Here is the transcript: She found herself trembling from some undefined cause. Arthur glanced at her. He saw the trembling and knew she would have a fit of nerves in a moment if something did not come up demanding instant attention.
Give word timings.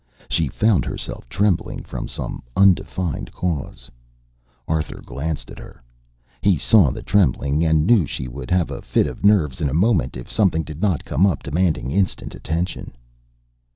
She 0.29 0.47
found 0.47 0.83
herself 0.83 1.29
trembling 1.29 1.83
from 1.83 2.07
some 2.07 2.41
undefined 2.57 3.31
cause. 3.31 3.91
Arthur 4.67 4.99
glanced 5.05 5.51
at 5.51 5.59
her. 5.59 5.79
He 6.41 6.57
saw 6.57 6.89
the 6.89 7.03
trembling 7.03 7.63
and 7.63 7.85
knew 7.85 8.07
she 8.07 8.27
would 8.27 8.49
have 8.49 8.71
a 8.71 8.81
fit 8.81 9.05
of 9.05 9.23
nerves 9.23 9.61
in 9.61 9.69
a 9.69 9.75
moment 9.75 10.17
if 10.17 10.31
something 10.31 10.63
did 10.63 10.81
not 10.81 11.05
come 11.05 11.27
up 11.27 11.43
demanding 11.43 11.91
instant 11.91 12.33
attention. 12.33 12.95